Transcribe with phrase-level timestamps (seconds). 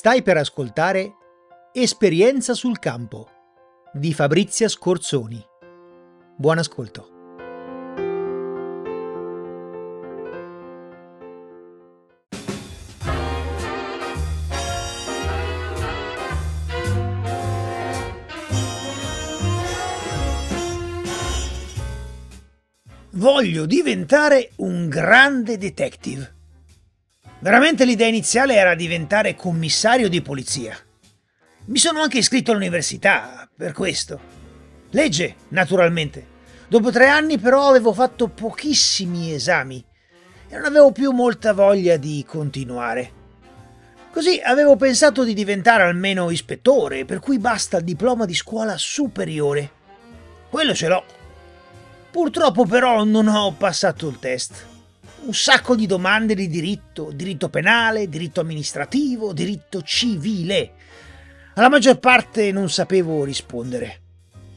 [0.00, 1.16] Stai per ascoltare
[1.72, 3.28] Esperienza sul campo
[3.92, 5.44] di Fabrizia Scorzoni.
[6.36, 7.08] Buon ascolto.
[23.14, 26.37] Voglio diventare un grande detective.
[27.40, 30.76] Veramente l'idea iniziale era diventare commissario di polizia.
[31.66, 34.18] Mi sono anche iscritto all'università, per questo.
[34.90, 36.36] Legge, naturalmente.
[36.66, 39.84] Dopo tre anni però avevo fatto pochissimi esami
[40.48, 43.12] e non avevo più molta voglia di continuare.
[44.10, 49.70] Così avevo pensato di diventare almeno ispettore, per cui basta il diploma di scuola superiore.
[50.50, 51.04] Quello ce l'ho.
[52.10, 54.76] Purtroppo però non ho passato il test
[55.24, 60.72] un sacco di domande di diritto, diritto penale, diritto amministrativo, diritto civile.
[61.54, 64.00] Alla maggior parte non sapevo rispondere.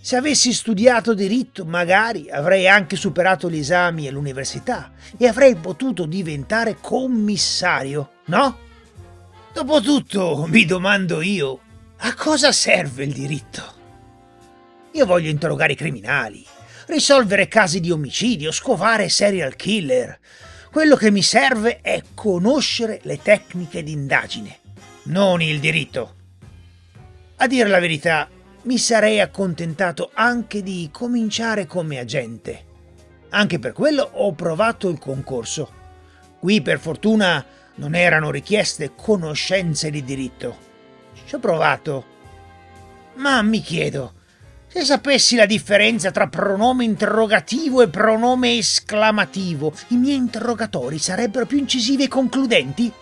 [0.00, 6.78] Se avessi studiato diritto, magari avrei anche superato gli esami all'università e avrei potuto diventare
[6.80, 8.58] commissario, no?
[9.52, 11.60] Dopotutto, mi domando io,
[11.98, 13.74] a cosa serve il diritto?
[14.92, 16.46] Io voglio interrogare i criminali,
[16.86, 20.18] risolvere casi di omicidio, scovare serial killer,
[20.70, 24.58] quello che mi serve è conoscere le tecniche d'indagine,
[25.04, 26.14] non il diritto.
[27.36, 28.28] A dire la verità,
[28.62, 32.64] mi sarei accontentato anche di cominciare come agente.
[33.30, 35.70] Anche per quello ho provato il concorso.
[36.38, 37.44] Qui per fortuna
[37.76, 40.58] non erano richieste conoscenze di diritto.
[41.26, 42.04] Ci ho provato.
[43.16, 44.12] Ma mi chiedo,
[44.76, 51.56] se sapessi la differenza tra pronome interrogativo e pronome esclamativo, i miei interrogatori sarebbero più
[51.56, 52.92] incisivi e concludenti?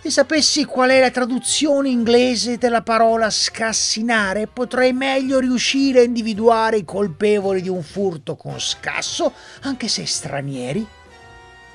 [0.00, 6.78] Se sapessi qual è la traduzione inglese della parola scassinare, potrei meglio riuscire a individuare
[6.78, 9.34] i colpevoli di un furto con scasso,
[9.64, 10.86] anche se stranieri.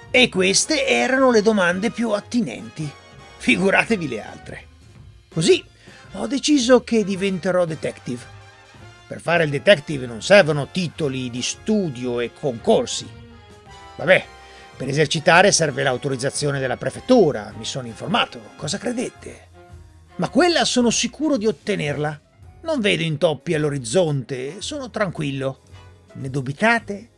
[0.09, 2.91] E queste erano le domande più attinenti.
[3.37, 4.65] Figuratevi le altre.
[5.31, 5.63] Così
[6.13, 8.33] ho deciso che diventerò detective.
[9.07, 13.07] Per fare il detective non servono titoli di studio e concorsi.
[13.95, 14.25] Vabbè,
[14.75, 18.39] per esercitare serve l'autorizzazione della prefettura, mi sono informato.
[18.55, 19.47] Cosa credete?
[20.15, 22.19] Ma quella sono sicuro di ottenerla.
[22.61, 25.61] Non vedo intoppi all'orizzonte, sono tranquillo.
[26.13, 27.09] Ne dubitate?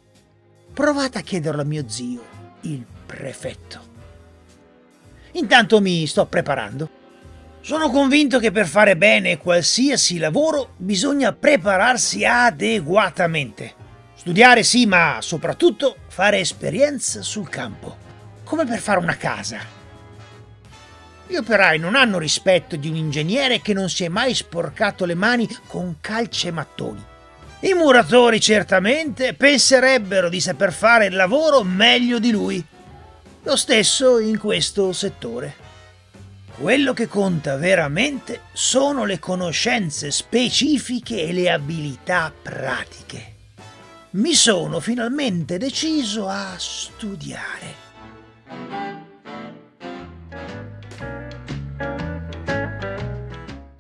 [0.74, 2.22] Provate a chiederlo a mio zio,
[2.62, 3.94] il prefetto.
[5.34, 6.95] Intanto mi sto preparando.
[7.66, 13.74] Sono convinto che per fare bene qualsiasi lavoro bisogna prepararsi adeguatamente.
[14.14, 17.98] Studiare sì, ma soprattutto fare esperienza sul campo,
[18.44, 19.62] come per fare una casa.
[21.26, 25.16] Gli operai non hanno rispetto di un ingegnere che non si è mai sporcato le
[25.16, 27.04] mani con calce e mattoni.
[27.62, 32.64] I muratori certamente penserebbero di saper fare il lavoro meglio di lui.
[33.42, 35.65] Lo stesso in questo settore.
[36.58, 43.34] Quello che conta veramente sono le conoscenze specifiche e le abilità pratiche.
[44.12, 47.84] Mi sono finalmente deciso a studiare.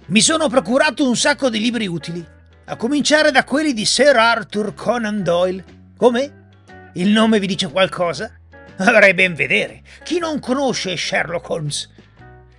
[0.07, 2.23] Mi sono procurato un sacco di libri utili,
[2.65, 5.63] a cominciare da quelli di Sir Arthur Conan Doyle.
[5.95, 6.49] Come?
[6.95, 8.37] Il nome vi dice qualcosa?
[8.77, 9.81] Avrei ben vedere.
[10.03, 11.93] Chi non conosce Sherlock Holmes?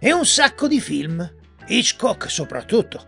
[0.06, 1.28] E un sacco di film,
[1.66, 3.04] Hitchcock soprattutto.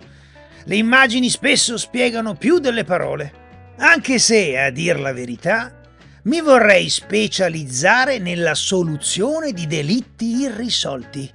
[0.64, 3.32] Le immagini spesso spiegano più delle parole,
[3.76, 5.80] anche se, a dir la verità,
[6.24, 11.30] mi vorrei specializzare nella soluzione di delitti irrisolti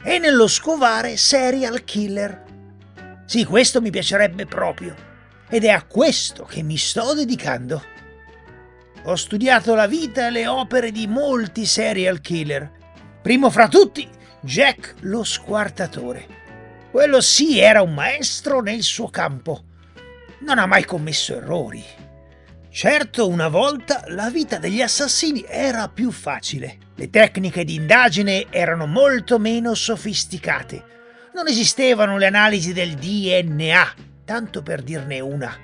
[0.00, 2.44] e nello scovare serial killer.
[3.24, 4.94] Sì, questo mi piacerebbe proprio
[5.48, 7.82] ed è a questo che mi sto dedicando.
[9.06, 12.70] Ho studiato la vita e le opere di molti serial killer.
[13.20, 16.26] Primo fra tutti Jack lo squartatore.
[16.90, 19.64] Quello sì era un maestro nel suo campo.
[20.40, 21.82] Non ha mai commesso errori.
[22.68, 26.76] Certo, una volta la vita degli assassini era più facile.
[26.94, 30.84] Le tecniche di indagine erano molto meno sofisticate.
[31.32, 33.94] Non esistevano le analisi del DNA,
[34.26, 35.56] tanto per dirne una.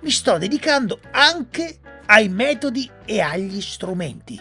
[0.00, 4.40] Mi sto dedicando anche ai metodi e agli strumenti.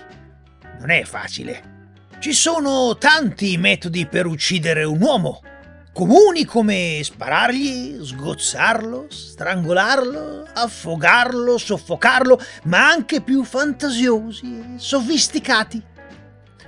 [0.79, 1.78] Non è facile.
[2.19, 5.41] Ci sono tanti metodi per uccidere un uomo,
[5.93, 15.81] comuni come sparargli, sgozzarlo, strangolarlo, affogarlo, soffocarlo, ma anche più fantasiosi e sofisticati.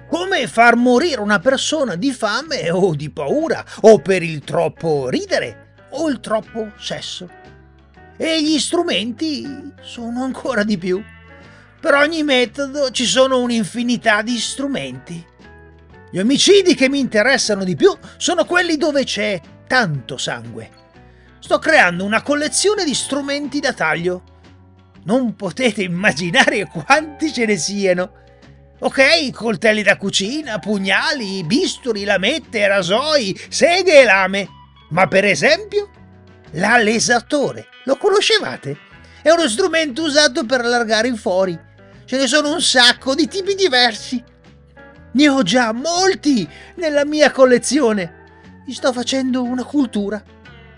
[0.08, 5.74] come far morire una persona di fame o di paura, o per il troppo ridere
[5.92, 7.30] o il troppo sesso.
[8.16, 11.02] E gli strumenti sono ancora di più.
[11.80, 15.26] Per ogni metodo ci sono un'infinità di strumenti.
[16.12, 20.70] Gli omicidi che mi interessano di più sono quelli dove c'è tanto sangue.
[21.40, 24.24] Sto creando una collezione di strumenti da taglio.
[25.06, 28.12] Non potete immaginare quanti ce ne siano.
[28.80, 34.50] Ok, coltelli da cucina, pugnali, bisturi, lamette, rasoi, seghe e lame.
[34.90, 35.90] Ma per esempio,
[36.52, 37.68] l'alesatore.
[37.86, 38.78] Lo conoscevate?
[39.22, 41.58] È uno strumento usato per allargare i fori.
[42.04, 44.22] Ce ne sono un sacco di tipi diversi.
[45.14, 48.20] Ne ho già molti nella mia collezione.
[48.66, 50.24] Mi sto facendo una cultura.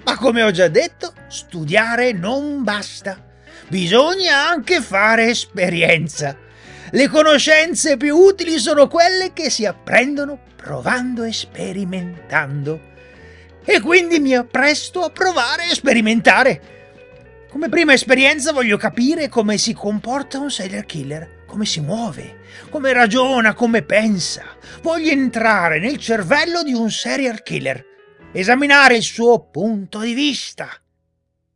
[0.06, 3.32] Ma come ho già detto, studiare non basta.
[3.68, 6.36] Bisogna anche fare esperienza.
[6.92, 12.92] Le conoscenze più utili sono quelle che si apprendono provando e sperimentando.
[13.64, 16.62] E quindi mi appresto a provare e sperimentare.
[17.50, 22.94] Come prima esperienza voglio capire come si comporta un serial killer, come si muove, come
[22.94, 24.44] ragiona, come pensa.
[24.82, 27.84] Voglio entrare nel cervello di un serial killer,
[28.32, 30.70] esaminare il suo punto di vista.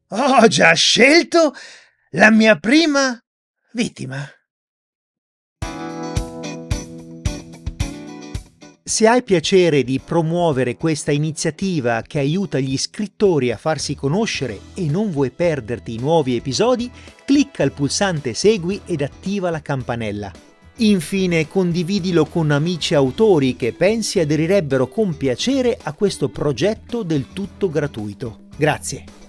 [0.09, 1.53] Ho già scelto
[2.11, 3.19] la mia prima
[3.73, 4.29] vittima.
[8.87, 14.85] Se hai piacere di promuovere questa iniziativa che aiuta gli scrittori a farsi conoscere e
[14.85, 16.89] non vuoi perderti i nuovi episodi,
[17.25, 20.31] clicca il pulsante Segui ed attiva la campanella.
[20.77, 27.69] Infine condividilo con amici autori che pensi aderirebbero con piacere a questo progetto del tutto
[27.69, 28.45] gratuito.
[28.55, 29.26] Grazie.